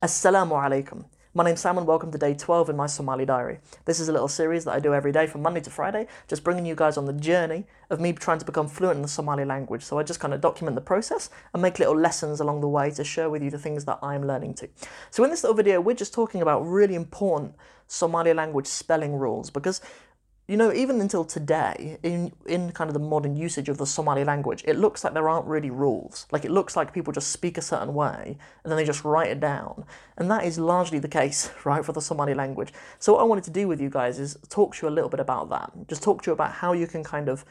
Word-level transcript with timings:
Assalamu 0.00 0.52
alaikum. 0.52 1.06
My 1.34 1.42
name's 1.42 1.58
Sam 1.58 1.76
and 1.76 1.84
welcome 1.84 2.12
to 2.12 2.18
day 2.18 2.32
12 2.32 2.70
in 2.70 2.76
my 2.76 2.86
Somali 2.86 3.26
diary. 3.26 3.58
This 3.84 3.98
is 3.98 4.08
a 4.08 4.12
little 4.12 4.28
series 4.28 4.64
that 4.64 4.70
I 4.70 4.78
do 4.78 4.94
every 4.94 5.10
day 5.10 5.26
from 5.26 5.42
Monday 5.42 5.58
to 5.62 5.70
Friday, 5.70 6.06
just 6.28 6.44
bringing 6.44 6.64
you 6.64 6.76
guys 6.76 6.96
on 6.96 7.06
the 7.06 7.12
journey 7.12 7.66
of 7.90 7.98
me 7.98 8.12
trying 8.12 8.38
to 8.38 8.44
become 8.44 8.68
fluent 8.68 8.94
in 8.94 9.02
the 9.02 9.08
Somali 9.08 9.44
language. 9.44 9.82
So 9.82 9.98
I 9.98 10.04
just 10.04 10.20
kind 10.20 10.32
of 10.32 10.40
document 10.40 10.76
the 10.76 10.82
process 10.82 11.30
and 11.52 11.60
make 11.60 11.80
little 11.80 11.96
lessons 11.96 12.38
along 12.38 12.60
the 12.60 12.68
way 12.68 12.92
to 12.92 13.02
share 13.02 13.28
with 13.28 13.42
you 13.42 13.50
the 13.50 13.58
things 13.58 13.86
that 13.86 13.98
I'm 14.00 14.24
learning 14.24 14.54
too. 14.54 14.68
So 15.10 15.24
in 15.24 15.30
this 15.30 15.42
little 15.42 15.56
video, 15.56 15.80
we're 15.80 15.96
just 15.96 16.14
talking 16.14 16.42
about 16.42 16.60
really 16.60 16.94
important 16.94 17.56
Somali 17.88 18.32
language 18.32 18.68
spelling 18.68 19.16
rules 19.16 19.50
because 19.50 19.80
you 20.48 20.56
know, 20.56 20.72
even 20.72 20.98
until 21.02 21.26
today, 21.26 21.98
in 22.02 22.32
in 22.46 22.72
kind 22.72 22.88
of 22.88 22.94
the 22.94 23.00
modern 23.00 23.36
usage 23.36 23.68
of 23.68 23.76
the 23.76 23.84
Somali 23.84 24.24
language, 24.24 24.64
it 24.66 24.78
looks 24.78 25.04
like 25.04 25.12
there 25.12 25.28
aren't 25.28 25.44
really 25.46 25.68
rules. 25.68 26.26
Like 26.32 26.46
it 26.46 26.50
looks 26.50 26.74
like 26.74 26.94
people 26.94 27.12
just 27.12 27.30
speak 27.30 27.58
a 27.58 27.62
certain 27.62 27.92
way 27.92 28.38
and 28.64 28.70
then 28.70 28.78
they 28.78 28.84
just 28.86 29.04
write 29.04 29.30
it 29.30 29.40
down. 29.40 29.84
And 30.16 30.30
that 30.30 30.44
is 30.46 30.58
largely 30.58 30.98
the 30.98 31.08
case, 31.08 31.50
right, 31.64 31.84
for 31.84 31.92
the 31.92 32.00
Somali 32.00 32.32
language. 32.32 32.72
So 32.98 33.12
what 33.12 33.20
I 33.20 33.24
wanted 33.24 33.44
to 33.44 33.50
do 33.50 33.68
with 33.68 33.78
you 33.78 33.90
guys 33.90 34.18
is 34.18 34.38
talk 34.48 34.74
to 34.76 34.86
you 34.86 34.90
a 34.90 34.94
little 34.94 35.10
bit 35.10 35.20
about 35.20 35.50
that. 35.50 35.70
Just 35.86 36.02
talk 36.02 36.22
to 36.22 36.30
you 36.30 36.32
about 36.32 36.52
how 36.52 36.72
you 36.72 36.86
can 36.86 37.04
kind 37.04 37.28
of 37.28 37.44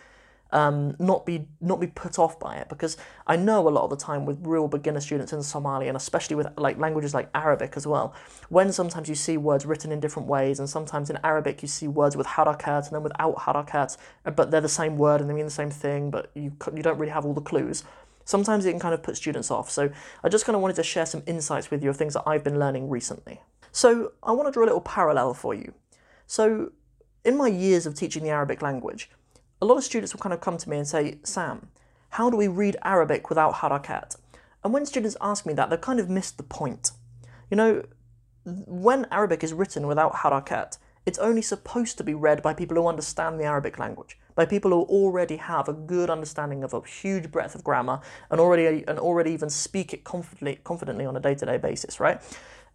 um, 0.51 0.95
not 0.99 1.25
be 1.25 1.47
not 1.59 1.79
be 1.79 1.87
put 1.87 2.17
off 2.17 2.39
by 2.39 2.55
it 2.55 2.69
because 2.69 2.97
I 3.25 3.35
know 3.35 3.67
a 3.67 3.69
lot 3.69 3.83
of 3.83 3.89
the 3.89 3.97
time 3.97 4.25
with 4.25 4.37
real 4.41 4.67
beginner 4.67 5.01
students 5.01 5.33
in 5.33 5.43
Somali 5.43 5.87
and 5.87 5.97
especially 5.97 6.35
with 6.35 6.47
like 6.57 6.77
languages 6.77 7.13
like 7.13 7.29
Arabic 7.35 7.73
as 7.75 7.85
well, 7.85 8.13
when 8.49 8.71
sometimes 8.71 9.09
you 9.09 9.15
see 9.15 9.37
words 9.37 9.65
written 9.65 9.91
in 9.91 9.99
different 9.99 10.27
ways 10.27 10.59
and 10.59 10.69
sometimes 10.69 11.09
in 11.09 11.17
Arabic 11.23 11.61
you 11.61 11.67
see 11.67 11.87
words 11.87 12.15
with 12.15 12.27
harakat 12.27 12.87
and 12.87 12.95
then 12.95 13.03
without 13.03 13.35
harakat, 13.35 13.97
but 14.35 14.51
they're 14.51 14.61
the 14.61 14.69
same 14.69 14.97
word 14.97 15.21
and 15.21 15.29
they 15.29 15.33
mean 15.33 15.45
the 15.45 15.51
same 15.51 15.71
thing, 15.71 16.09
but 16.09 16.31
you 16.33 16.53
you 16.73 16.83
don't 16.83 16.97
really 16.97 17.11
have 17.11 17.25
all 17.25 17.33
the 17.33 17.41
clues. 17.41 17.83
Sometimes 18.23 18.65
it 18.65 18.71
can 18.71 18.79
kind 18.79 18.93
of 18.93 19.01
put 19.01 19.15
students 19.15 19.49
off. 19.49 19.69
So 19.69 19.89
I 20.23 20.29
just 20.29 20.45
kind 20.45 20.55
of 20.55 20.61
wanted 20.61 20.75
to 20.75 20.83
share 20.83 21.05
some 21.05 21.23
insights 21.25 21.71
with 21.71 21.81
you 21.81 21.89
of 21.89 21.95
things 21.95 22.13
that 22.13 22.23
I've 22.27 22.43
been 22.43 22.59
learning 22.59 22.89
recently. 22.89 23.41
So 23.71 24.11
I 24.21 24.31
want 24.31 24.47
to 24.47 24.51
draw 24.51 24.63
a 24.63 24.65
little 24.65 24.81
parallel 24.81 25.33
for 25.33 25.53
you. 25.53 25.73
So 26.25 26.71
in 27.23 27.37
my 27.37 27.47
years 27.47 27.85
of 27.85 27.95
teaching 27.95 28.23
the 28.23 28.29
Arabic 28.29 28.61
language, 28.61 29.09
a 29.61 29.65
lot 29.65 29.77
of 29.77 29.83
students 29.83 30.13
will 30.13 30.19
kind 30.19 30.33
of 30.33 30.41
come 30.41 30.57
to 30.57 30.69
me 30.69 30.77
and 30.77 30.87
say, 30.87 31.19
Sam, 31.23 31.69
how 32.11 32.29
do 32.29 32.37
we 32.37 32.47
read 32.47 32.77
Arabic 32.83 33.29
without 33.29 33.55
harakat? 33.55 34.17
And 34.63 34.73
when 34.73 34.85
students 34.85 35.17
ask 35.21 35.45
me 35.45 35.53
that, 35.53 35.69
they've 35.69 35.79
kind 35.81 35.99
of 35.99 36.09
missed 36.09 36.37
the 36.37 36.43
point. 36.43 36.91
You 37.49 37.57
know, 37.57 37.83
when 38.43 39.05
Arabic 39.11 39.43
is 39.43 39.53
written 39.53 39.87
without 39.87 40.13
harakat, 40.15 40.77
it's 41.05 41.19
only 41.19 41.41
supposed 41.41 41.97
to 41.97 42.03
be 42.03 42.13
read 42.13 42.41
by 42.41 42.53
people 42.53 42.75
who 42.75 42.85
understand 42.87 43.39
the 43.39 43.45
Arabic 43.45 43.79
language, 43.79 44.19
by 44.35 44.45
people 44.45 44.71
who 44.71 44.81
already 44.81 45.37
have 45.37 45.69
a 45.69 45.73
good 45.73 46.09
understanding 46.09 46.65
of 46.65 46.73
a 46.73 46.81
huge 46.85 47.31
breadth 47.31 47.55
of 47.55 47.63
grammar 47.63 48.01
and 48.29 48.41
already 48.41 48.83
and 48.87 48.99
already 48.99 49.31
even 49.31 49.49
speak 49.49 49.93
it 49.93 50.03
confidently 50.03 50.59
confidently 50.65 51.05
on 51.05 51.15
a 51.15 51.19
day-to-day 51.21 51.57
basis, 51.57 52.01
right? 52.01 52.21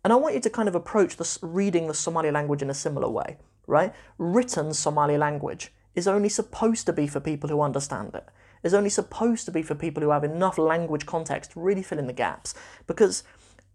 And 0.03 0.13
I 0.13 0.17
want 0.17 0.35
you 0.35 0.41
to 0.41 0.51
kind 0.51 0.69
of 0.69 0.75
approach 0.75 1.19
this 1.19 1.39
reading 1.43 1.89
the 1.89 1.95
Somali 1.95 2.31
language 2.31 2.63
in 2.63 2.71
a 2.71 2.75
similar 2.75 3.09
way, 3.09 3.37
right? 3.67 3.93
Written 4.17 4.73
Somali 4.73 5.19
language 5.19 5.71
is 5.95 6.09
only 6.09 6.29
supposed 6.29 6.87
to 6.87 6.93
be 6.93 7.07
for 7.07 7.21
people 7.21 7.51
who 7.51 7.61
understand 7.61 8.15
it. 8.15 8.29
Is 8.63 8.75
only 8.75 8.91
supposed 8.91 9.45
to 9.47 9.53
be 9.53 9.63
for 9.63 9.75
people 9.75 10.03
who 10.03 10.11
have 10.11 10.25
enough 10.25 10.57
language 10.57 11.05
context 11.05 11.53
to 11.53 11.61
really 11.61 11.83
fill 11.83 11.99
in 11.99 12.07
the 12.07 12.13
gaps. 12.13 12.55
Because 12.87 13.25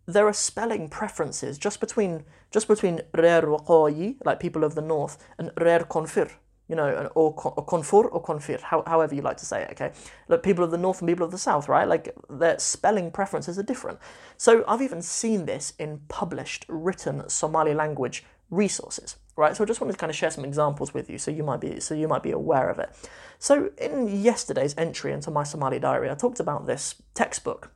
there 0.05 0.25
are 0.25 0.33
spelling 0.33 0.87
preferences 0.87 1.57
just 1.57 1.79
between 1.79 2.23
just 2.49 2.67
between 2.67 3.01
Rer 3.13 3.41
Waqayi, 3.41 4.15
like 4.23 4.39
people 4.39 4.63
of 4.63 4.75
the 4.75 4.81
north, 4.81 5.17
and 5.37 5.51
Rer 5.59 5.79
Konfir, 5.79 6.31
you 6.69 6.75
know, 6.77 7.11
or, 7.13 7.33
or 7.33 7.65
Konfur 7.65 8.07
or 8.09 8.23
Konfir, 8.23 8.61
how, 8.61 8.83
however 8.87 9.13
you 9.13 9.21
like 9.21 9.35
to 9.37 9.45
say 9.45 9.63
it, 9.63 9.71
okay? 9.71 9.91
Like 10.29 10.43
people 10.43 10.63
of 10.63 10.71
the 10.71 10.77
north 10.77 11.01
and 11.01 11.09
people 11.09 11.25
of 11.25 11.31
the 11.31 11.37
south, 11.37 11.67
right? 11.67 11.87
Like 11.87 12.15
their 12.29 12.57
spelling 12.57 13.11
preferences 13.11 13.59
are 13.59 13.63
different. 13.63 13.99
So 14.37 14.63
I've 14.65 14.81
even 14.81 15.01
seen 15.01 15.45
this 15.45 15.73
in 15.77 15.99
published, 16.07 16.65
written 16.69 17.27
Somali 17.27 17.73
language 17.73 18.23
resources 18.49 19.17
right? 19.37 19.55
So 19.55 19.63
I 19.63 19.67
just 19.67 19.79
wanted 19.79 19.93
to 19.93 19.97
kind 19.97 20.09
of 20.09 20.15
share 20.15 20.31
some 20.31 20.43
examples 20.43 20.93
with 20.93 21.09
you, 21.09 21.17
so 21.17 21.31
you 21.31 21.43
might 21.43 21.61
be 21.61 21.79
so 21.79 21.93
you 21.93 22.07
might 22.09 22.23
be 22.23 22.31
aware 22.31 22.69
of 22.69 22.79
it. 22.79 22.89
So 23.39 23.69
in 23.77 24.21
yesterday's 24.21 24.75
entry 24.77 25.13
into 25.13 25.31
my 25.31 25.43
Somali 25.43 25.79
diary, 25.79 26.09
I 26.09 26.15
talked 26.15 26.41
about 26.41 26.65
this 26.65 26.95
textbook 27.13 27.71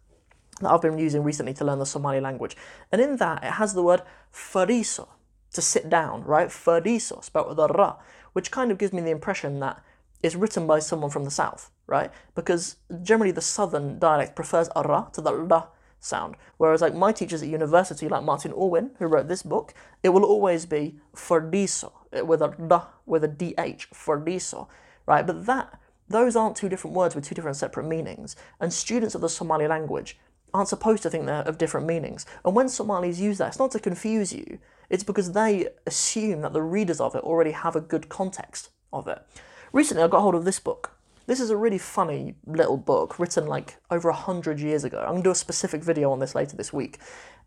that 0.60 0.70
I've 0.70 0.82
been 0.82 0.98
using 0.98 1.24
recently 1.24 1.54
to 1.54 1.66
learn 1.66 1.80
the 1.80 1.86
Somali 1.86 2.20
language, 2.20 2.58
and 2.92 3.00
in 3.00 3.16
that 3.18 3.44
it 3.44 3.52
has 3.54 3.74
the 3.74 3.84
word 3.84 4.02
fariso 4.34 5.08
to 5.54 5.62
sit 5.62 5.90
down, 5.90 6.24
right? 6.24 6.50
Fariso 6.50 7.24
spelled 7.24 7.50
with 7.50 7.60
a 7.60 7.68
ra, 7.68 7.98
which 8.34 8.52
kind 8.52 8.72
of 8.72 8.78
gives 8.78 8.92
me 8.92 9.02
the 9.02 9.12
impression 9.12 9.60
that 9.60 9.82
it's 10.24 10.36
written 10.36 10.68
by 10.68 10.80
someone 10.80 11.10
from 11.10 11.26
the 11.26 11.32
south, 11.32 11.72
right? 11.88 12.12
Because 12.36 12.78
generally 13.04 13.32
the 13.32 13.42
southern 13.42 14.00
dialect 14.00 14.36
prefers 14.36 14.70
a 14.76 14.82
ra 14.82 15.06
to 15.14 15.22
the 15.22 15.32
la 15.32 15.68
sound. 16.02 16.36
Whereas 16.58 16.82
like 16.82 16.94
my 16.94 17.14
teachers 17.14 17.42
at 17.42 17.48
university, 17.48 18.10
like 18.10 18.24
Martin 18.24 18.52
Orwin, 18.52 18.92
who 19.00 19.06
wrote 19.06 19.30
this 19.30 19.44
book, 19.44 19.74
it 20.04 20.10
will 20.10 20.26
always 20.26 20.66
be 20.66 20.98
Ferdiso 21.16 21.94
eh, 22.12 22.22
with 22.22 22.42
a 22.42 22.50
d 22.50 22.76
with 23.06 23.24
a 23.24 23.30
dh 23.30 23.88
Ferdiso, 23.94 24.68
right? 25.06 25.26
But 25.26 25.46
that 25.46 25.80
those 26.10 26.36
aren't 26.36 26.58
two 26.58 26.68
different 26.68 26.96
words 26.96 27.16
with 27.16 27.24
two 27.24 27.36
different 27.36 27.56
separate 27.56 27.88
meanings. 27.88 28.36
And 28.60 28.74
students 28.74 29.16
of 29.16 29.22
the 29.22 29.30
Somali 29.30 29.68
language 29.68 30.20
aren't 30.54 30.68
supposed 30.68 31.04
to 31.04 31.10
think 31.10 31.26
they're 31.26 31.44
of 31.44 31.58
different 31.58 31.88
meanings. 31.88 32.26
And 32.44 32.54
when 32.54 32.68
Somalis 32.68 33.20
use 33.20 33.38
that, 33.38 33.50
it's 33.50 33.60
not 33.60 33.72
to 33.72 33.80
confuse 33.80 34.34
you. 34.34 34.60
It's 34.90 35.04
because 35.04 35.32
they 35.32 35.70
assume 35.88 36.42
that 36.42 36.52
the 36.52 36.62
readers 36.62 37.00
of 37.00 37.16
it 37.16 37.24
already 37.24 37.52
have 37.52 37.78
a 37.78 37.82
good 37.82 38.10
context 38.10 38.70
of 38.92 39.08
it. 39.08 39.22
Recently, 39.72 40.04
I 40.04 40.08
got 40.08 40.20
hold 40.20 40.36
of 40.36 40.44
this 40.44 40.60
book 40.60 40.92
this 41.31 41.40
is 41.40 41.50
a 41.50 41.56
really 41.56 41.78
funny 41.78 42.36
little 42.46 42.75
book 42.75 43.18
written 43.18 43.47
like 43.47 43.78
over 43.90 44.09
a 44.09 44.14
hundred 44.14 44.59
years 44.59 44.84
ago. 44.84 45.00
I'm 45.00 45.14
gonna 45.14 45.24
do 45.24 45.31
a 45.31 45.36
specific 45.36 45.81
video 45.81 46.12
on 46.12 46.19
this 46.19 46.36
later 46.36 46.58
this 46.58 46.74
week, 46.74 47.00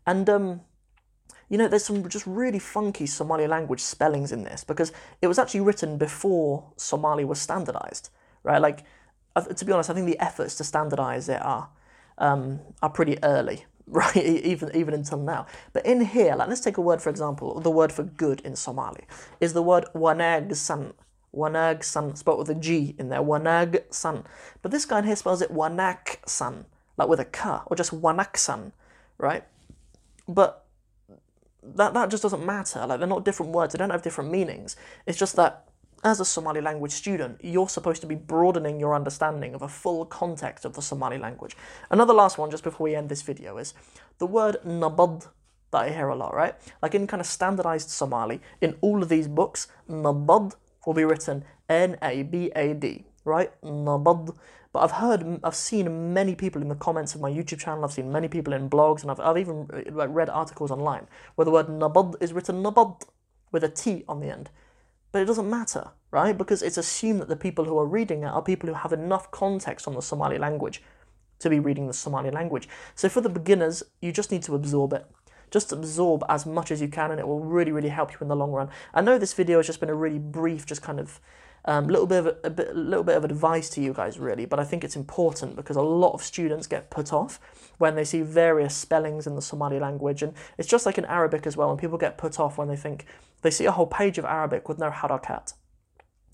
and 0.07 0.27
um, 0.27 0.61
you 1.49 1.57
know, 1.59 1.67
there's 1.67 1.85
some 1.85 2.09
just 2.09 2.25
really 2.25 2.57
funky 2.57 3.05
Somali 3.05 3.45
language 3.45 3.81
spellings 3.81 4.31
in 4.31 4.43
this 4.43 4.63
because 4.63 4.91
it 5.21 5.27
was 5.27 5.37
actually 5.37 5.59
written 5.61 5.99
before 5.99 6.73
Somali 6.77 7.23
was 7.25 7.39
standardized, 7.39 8.09
right? 8.41 8.59
Like, 8.59 8.85
to 9.55 9.63
be 9.63 9.71
honest, 9.71 9.91
I 9.91 9.93
think 9.93 10.07
the 10.07 10.19
efforts 10.19 10.55
to 10.55 10.63
standardize 10.63 11.29
it 11.29 11.39
are 11.43 11.69
um, 12.17 12.61
are 12.81 12.89
pretty 12.89 13.23
early, 13.23 13.65
right? 13.85 14.17
even 14.17 14.75
even 14.75 14.95
until 14.95 15.19
now. 15.19 15.45
But 15.73 15.85
in 15.85 16.01
here, 16.01 16.35
like 16.35 16.49
let's 16.49 16.61
take 16.61 16.77
a 16.77 16.81
word 16.81 17.03
for 17.03 17.11
example. 17.11 17.59
The 17.59 17.69
word 17.69 17.91
for 17.91 18.01
good 18.01 18.41
in 18.41 18.55
Somali 18.55 19.03
is 19.39 19.53
the 19.53 19.61
word 19.61 19.85
wanag 19.93 20.55
san, 20.55 20.93
Wanag 21.35 21.83
Sun, 21.83 22.15
spelled 22.15 22.39
with 22.39 22.49
a 22.49 22.55
G 22.55 22.95
in 22.97 23.09
there. 23.09 23.21
Wanag 23.21 23.83
Sun. 23.93 24.23
But 24.61 24.71
this 24.71 24.85
guy 24.85 24.99
in 24.99 25.05
here 25.05 25.15
spells 25.15 25.41
it 25.41 25.51
Wanak 25.51 26.27
Sun, 26.27 26.65
like 26.97 27.07
with 27.07 27.19
a 27.19 27.25
K, 27.25 27.57
or 27.65 27.75
just 27.75 27.99
Wanak 27.99 28.37
Sun, 28.37 28.71
right? 29.17 29.43
But 30.27 30.65
that, 31.63 31.93
that 31.93 32.09
just 32.09 32.23
doesn't 32.23 32.45
matter. 32.45 32.85
Like, 32.85 32.99
they're 32.99 33.07
not 33.07 33.25
different 33.25 33.51
words, 33.51 33.73
they 33.73 33.77
don't 33.77 33.89
have 33.89 34.01
different 34.01 34.31
meanings. 34.31 34.75
It's 35.05 35.17
just 35.17 35.35
that 35.35 35.65
as 36.03 36.19
a 36.19 36.25
Somali 36.25 36.61
language 36.61 36.91
student, 36.91 37.39
you're 37.43 37.67
supposed 37.67 38.01
to 38.01 38.07
be 38.07 38.15
broadening 38.15 38.79
your 38.79 38.93
understanding 38.93 39.55
of 39.55 39.63
a 39.63 39.67
full 39.67 40.05
context 40.05 40.63
of 40.63 40.73
the 40.73 40.81
Somali 40.81 41.17
language. 41.17 41.57
Another 41.89 42.13
last 42.13 42.37
one, 42.37 42.51
just 42.51 42.63
before 42.63 42.85
we 42.85 42.95
end 42.95 43.09
this 43.09 43.23
video, 43.23 43.57
is 43.57 43.73
the 44.19 44.27
word 44.27 44.57
nabad 44.63 45.27
that 45.71 45.81
I 45.81 45.89
hear 45.89 46.09
a 46.09 46.15
lot, 46.15 46.35
right? 46.35 46.53
Like 46.81 46.93
in 46.93 47.07
kind 47.07 47.21
of 47.21 47.27
standardized 47.27 47.89
Somali, 47.89 48.39
in 48.61 48.77
all 48.81 49.01
of 49.01 49.09
these 49.09 49.27
books, 49.27 49.67
nabad 49.89 50.53
will 50.85 50.93
be 50.93 51.05
written 51.05 51.43
N 51.69 51.97
A 52.01 52.23
B 52.23 52.51
A 52.55 52.73
D, 52.73 53.05
right? 53.23 53.51
Nabad. 53.61 54.35
But 54.71 54.79
I've 54.79 54.91
heard, 54.91 55.39
I've 55.41 55.55
seen 55.55 56.13
many 56.13 56.35
people 56.35 56.61
in 56.61 56.67
the 56.67 56.75
comments 56.75 57.15
of 57.15 57.21
my 57.21 57.31
YouTube 57.31 57.59
channel, 57.59 57.85
I've 57.85 57.93
seen 57.93 58.11
many 58.11 58.27
people 58.27 58.51
in 58.51 58.69
blogs, 58.69 59.03
and 59.03 59.11
I've, 59.11 59.21
I've 59.21 59.37
even 59.37 59.69
uh, 59.73 60.07
read 60.09 60.29
articles 60.29 60.69
online 60.69 61.07
where 61.35 61.45
the 61.45 61.51
word 61.51 61.67
nabad 61.67 62.21
is 62.21 62.33
written 62.33 62.61
nabat 62.61 63.03
with 63.53 63.63
a 63.63 63.69
T 63.69 64.03
on 64.09 64.19
the 64.19 64.29
end. 64.29 64.49
But 65.13 65.21
it 65.21 65.25
doesn't 65.25 65.49
matter, 65.49 65.91
right? 66.11 66.37
Because 66.37 66.61
it's 66.61 66.77
assumed 66.77 67.21
that 67.21 67.29
the 67.29 67.37
people 67.37 67.63
who 67.63 67.79
are 67.79 67.85
reading 67.85 68.23
it 68.23 68.27
are 68.27 68.41
people 68.41 68.67
who 68.67 68.75
have 68.75 68.91
enough 68.91 69.31
context 69.31 69.87
on 69.87 69.93
the 69.93 70.01
Somali 70.01 70.37
language 70.37 70.83
to 71.39 71.49
be 71.49 71.59
reading 71.59 71.87
the 71.87 71.93
Somali 71.93 72.29
language. 72.29 72.67
So 72.95 73.07
for 73.07 73.21
the 73.21 73.29
beginners, 73.29 73.81
you 74.01 74.11
just 74.11 74.29
need 74.29 74.43
to 74.43 74.55
absorb 74.55 74.91
it 74.91 75.05
just 75.55 75.71
absorb 75.71 76.21
as 76.27 76.45
much 76.45 76.69
as 76.69 76.81
you 76.81 76.89
can 76.89 77.11
and 77.11 77.19
it 77.21 77.25
will 77.25 77.39
really 77.39 77.71
really 77.71 77.87
help 77.87 78.11
you 78.11 78.17
in 78.19 78.27
the 78.27 78.35
long 78.35 78.51
run. 78.51 78.67
I 78.93 78.99
know 78.99 79.17
this 79.17 79.31
video 79.31 79.59
has 79.59 79.65
just 79.65 79.79
been 79.79 79.87
a 79.89 79.95
really 79.95 80.19
brief 80.19 80.65
just 80.65 80.81
kind 80.81 80.99
of 80.99 81.21
um, 81.63 81.87
little 81.87 82.05
bit 82.05 82.19
of 82.19 82.25
a, 82.27 82.35
a 82.43 82.49
bit, 82.49 82.75
little 82.75 83.05
bit 83.05 83.15
of 83.15 83.23
advice 83.23 83.69
to 83.69 83.81
you 83.81 83.93
guys 83.93 84.19
really 84.19 84.45
but 84.45 84.59
i 84.59 84.63
think 84.63 84.83
it's 84.83 84.95
important 84.95 85.55
because 85.55 85.77
a 85.77 85.81
lot 85.81 86.11
of 86.11 86.21
students 86.21 86.67
get 86.67 86.91
put 86.91 87.11
off 87.11 87.39
when 87.77 87.95
they 87.95 88.03
see 88.03 88.21
various 88.21 88.75
spellings 88.75 89.25
in 89.25 89.35
the 89.35 89.41
somali 89.41 89.79
language. 89.79 90.21
And 90.21 90.33
it's 90.57 90.67
just 90.67 90.85
like 90.85 90.97
in 90.97 91.05
arabic 91.05 91.47
as 91.47 91.55
well 91.55 91.71
and 91.71 91.79
people 91.79 91.97
get 91.97 92.17
put 92.17 92.37
off 92.37 92.57
when 92.57 92.67
they 92.67 92.75
think 92.75 93.05
they 93.41 93.49
see 93.49 93.65
a 93.65 93.71
whole 93.71 93.87
page 93.87 94.17
of 94.17 94.25
arabic 94.25 94.67
with 94.67 94.77
no 94.77 94.89
harakat. 94.91 95.53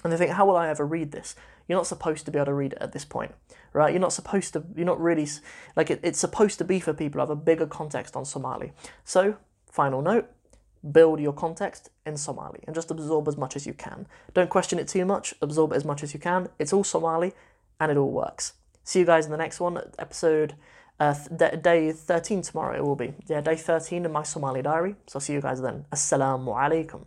And 0.03 0.11
they 0.11 0.17
think 0.17 0.31
how 0.31 0.47
will 0.47 0.57
i 0.57 0.67
ever 0.67 0.85
read 0.85 1.11
this 1.11 1.35
you're 1.67 1.77
not 1.77 1.87
supposed 1.87 2.25
to 2.25 2.31
be 2.31 2.39
able 2.39 2.47
to 2.47 2.53
read 2.53 2.73
it 2.73 2.77
at 2.81 2.91
this 2.91 3.05
point, 3.05 3.33
right? 3.73 3.93
You're 3.93 4.01
not 4.01 4.13
supposed 4.13 4.53
to, 4.53 4.63
you're 4.75 4.85
not 4.85 4.99
really, 4.99 5.27
like, 5.75 5.89
it, 5.89 5.99
it's 6.03 6.19
supposed 6.19 6.57
to 6.59 6.63
be 6.63 6.79
for 6.79 6.93
people 6.93 7.19
who 7.19 7.27
have 7.27 7.29
a 7.29 7.35
bigger 7.35 7.65
context 7.67 8.15
on 8.15 8.25
Somali. 8.25 8.73
So, 9.03 9.37
final 9.65 10.01
note 10.01 10.29
build 10.91 11.19
your 11.19 11.33
context 11.33 11.89
in 12.07 12.17
Somali 12.17 12.59
and 12.65 12.73
just 12.73 12.89
absorb 12.89 13.27
as 13.27 13.37
much 13.37 13.55
as 13.55 13.67
you 13.67 13.73
can. 13.73 14.07
Don't 14.33 14.49
question 14.49 14.79
it 14.79 14.87
too 14.87 15.05
much, 15.05 15.35
absorb 15.39 15.73
it 15.73 15.75
as 15.75 15.85
much 15.85 16.01
as 16.01 16.11
you 16.11 16.19
can. 16.19 16.49
It's 16.57 16.73
all 16.73 16.83
Somali 16.83 17.33
and 17.79 17.91
it 17.91 17.97
all 17.97 18.09
works. 18.09 18.53
See 18.83 18.99
you 18.99 19.05
guys 19.05 19.25
in 19.25 19.31
the 19.31 19.37
next 19.37 19.59
one, 19.59 19.79
episode 19.99 20.55
Uh, 21.01 21.15
th- 21.39 21.63
day 21.63 21.91
13 21.91 22.43
tomorrow 22.43 22.77
it 22.77 22.83
will 22.83 22.95
be. 22.95 23.15
Yeah, 23.25 23.41
day 23.41 23.55
13 23.55 24.05
in 24.05 24.11
my 24.11 24.21
Somali 24.21 24.61
diary. 24.61 24.95
So 25.07 25.17
I'll 25.17 25.21
see 25.21 25.33
you 25.33 25.41
guys 25.41 25.59
then. 25.59 25.85
Assalamu 25.91 26.53
alaikum. 26.53 27.05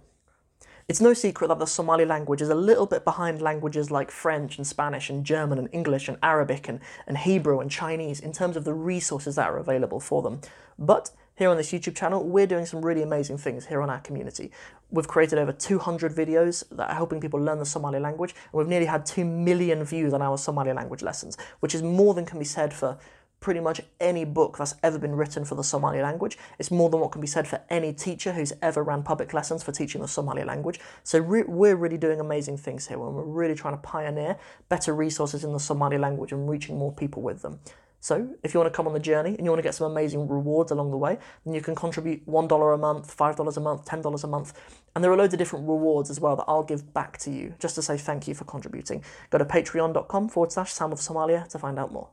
It's 0.86 1.00
no 1.00 1.14
secret 1.14 1.48
that 1.48 1.58
the 1.58 1.66
Somali 1.66 2.04
language 2.04 2.42
is 2.42 2.50
a 2.50 2.54
little 2.54 2.84
bit 2.84 3.04
behind 3.04 3.40
languages 3.40 3.90
like 3.90 4.10
French 4.10 4.58
and 4.58 4.66
Spanish 4.66 5.08
and 5.08 5.25
German 5.25 5.58
and 5.58 5.69
English 5.72 6.08
and 6.08 6.19
Arabic 6.22 6.69
and, 6.69 6.78
and 7.06 7.16
Hebrew 7.16 7.60
and 7.60 7.70
Chinese 7.70 8.20
in 8.20 8.32
terms 8.32 8.54
of 8.54 8.64
the 8.64 8.75
resources 8.75 9.36
that 9.36 9.48
are 9.48 9.56
available 9.56 9.98
for 9.98 10.20
them. 10.20 10.42
But 10.78 11.10
here 11.36 11.48
on 11.48 11.56
this 11.56 11.72
YouTube 11.72 11.96
channel, 11.96 12.22
we're 12.22 12.46
doing 12.46 12.66
some 12.66 12.84
really 12.84 13.00
amazing 13.00 13.38
things 13.38 13.64
here 13.64 13.81
on 13.81 13.88
our 13.88 14.00
community. 14.00 14.52
We've 14.90 15.08
created 15.08 15.38
over 15.38 15.52
200 15.52 16.14
videos 16.14 16.69
that 16.70 16.90
are 16.90 16.94
helping 16.94 17.19
people 17.19 17.40
learn 17.40 17.58
the 17.58 17.64
Somali 17.64 17.98
language, 17.98 18.34
and 18.52 18.52
we've 18.52 18.69
nearly 18.69 18.86
had 18.86 19.06
2 19.06 19.25
million 19.25 19.84
views 19.84 20.12
on 20.12 20.20
our 20.20 20.36
Somali 20.36 20.75
language 20.75 21.00
lessons, 21.00 21.38
which 21.60 21.75
is 21.75 21.82
more 21.82 22.12
than 22.12 22.26
can 22.26 22.38
be 22.38 22.44
said 22.44 22.75
for 22.75 22.98
pretty 23.44 23.61
much 23.61 23.82
any 24.00 24.25
book 24.25 24.56
that's 24.56 24.75
ever 24.82 24.99
been 24.99 25.14
written 25.14 25.44
for 25.44 25.55
the 25.55 25.62
Somali 25.62 26.00
language. 26.00 26.38
It's 26.58 26.70
more 26.70 26.88
than 26.88 27.00
what 27.00 27.12
can 27.12 27.20
be 27.20 27.26
said 27.26 27.46
for 27.46 27.61
any 27.69 27.93
teacher 27.93 28.32
who's 28.32 28.55
ever 28.62 28.82
ran 28.82 29.02
public 29.02 29.35
lessons 29.35 29.62
for 29.62 29.70
teaching 29.70 30.00
the 30.00 30.08
Somali 30.08 30.44
language. 30.44 30.81
So 31.02 31.19
re- 31.19 31.44
we're 31.46 31.76
really 31.76 31.99
doing 31.99 32.20
amazing 32.20 32.56
things 32.56 32.87
here, 32.87 32.96
and 32.96 33.14
we're 33.14 33.23
really 33.23 33.55
trying 33.55 33.75
to 33.75 33.82
pioneer 33.82 34.38
better 34.70 34.94
resources 34.94 35.44
in 35.44 35.52
the 35.52 35.61
Somali 35.61 35.99
language 35.99 36.32
and 36.32 36.49
reaching 36.49 36.79
more 36.79 36.91
people 36.91 37.20
with 37.20 37.43
them. 37.43 37.61
So, 38.00 38.35
if 38.43 38.52
you 38.52 38.61
want 38.61 38.70
to 38.73 38.76
come 38.76 38.87
on 38.87 38.93
the 38.93 39.00
journey 39.00 39.35
and 39.35 39.44
you 39.44 39.50
want 39.50 39.58
to 39.58 39.62
get 39.62 39.75
some 39.75 39.91
amazing 39.91 40.29
rewards 40.29 40.70
along 40.70 40.91
the 40.91 40.99
way, 40.99 41.19
then 41.44 41.55
you 41.55 41.62
can 41.62 41.75
contribute 41.75 42.26
$1 42.26 42.75
a 42.75 42.79
month, 42.79 43.17
$5 43.17 43.56
a 43.56 43.61
month, 43.61 43.87
$10 43.87 44.25
a 44.25 44.26
month. 44.26 44.52
And 44.94 45.02
there 45.02 45.11
are 45.11 45.17
loads 45.17 45.32
of 45.32 45.38
different 45.38 45.67
rewards 45.67 46.11
as 46.11 46.20
well 46.20 46.37
that 46.37 46.44
I'll 46.46 46.64
give 46.64 46.93
back 46.93 47.17
to 47.19 47.31
you 47.31 47.55
just 47.58 47.75
to 47.76 47.82
say 47.82 47.96
thank 47.96 48.29
you 48.29 48.35
for 48.35 48.44
contributing. 48.44 49.02
Go 49.31 49.38
to 49.38 49.46
patreon.com 49.46 50.29
forward 50.29 50.52
slash 50.52 50.73
Sam 50.73 50.93
of 50.93 50.99
Somalia 50.99 51.49
to 51.49 51.58
find 51.58 51.79
out 51.79 51.93
more. 51.93 52.11